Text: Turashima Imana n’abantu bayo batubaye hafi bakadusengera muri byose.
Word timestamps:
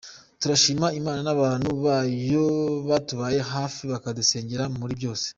Turashima 0.41 0.87
Imana 0.99 1.21
n’abantu 1.27 1.69
bayo 1.85 2.45
batubaye 2.89 3.39
hafi 3.53 3.81
bakadusengera 3.91 4.63
muri 4.77 4.93
byose. 4.99 5.27